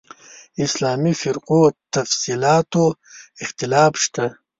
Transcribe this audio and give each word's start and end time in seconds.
اسلامي 0.65 1.13
فرقو 1.21 1.61
تفصیلاتو 1.95 2.85
اختلاف 3.43 3.93
شته. 4.03 4.25